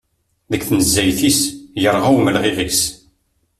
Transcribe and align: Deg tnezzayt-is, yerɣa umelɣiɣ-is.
Deg 0.51 0.61
tnezzayt-is, 0.63 1.39
yerɣa 1.81 2.09
umelɣiɣ-is. 2.17 2.81